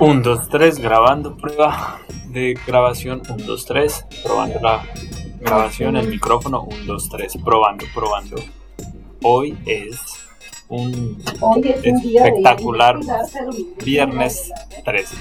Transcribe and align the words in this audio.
1, 0.00 0.22
2, 0.22 0.48
3, 0.48 0.78
grabando 0.78 1.36
prueba 1.36 2.00
de 2.28 2.58
grabación. 2.66 3.20
1, 3.28 3.44
2, 3.44 3.66
3, 3.66 4.06
probando 4.24 4.58
la 4.60 4.82
grabación, 5.40 5.96
el 5.96 6.08
micrófono. 6.08 6.62
1, 6.62 6.84
2, 6.86 7.08
3, 7.10 7.36
probando, 7.44 7.84
probando. 7.94 8.36
Hoy 9.22 9.58
es 9.66 9.98
un, 10.68 11.22
Hoy 11.40 11.68
es 11.68 11.84
un 11.84 12.16
espectacular 12.16 12.98
día 12.98 14.06
viernes 14.06 14.50
13. 14.86 15.16